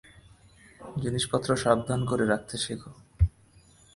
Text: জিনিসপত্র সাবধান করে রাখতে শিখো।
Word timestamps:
জিনিসপত্র 1.01 1.49
সাবধান 1.55 1.99
করে 2.05 2.25
রাখতে 2.25 2.55
শিখো। 2.57 2.91